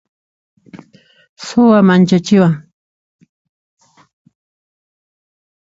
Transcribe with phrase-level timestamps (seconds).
[1.45, 2.53] Suwa manchachiwan.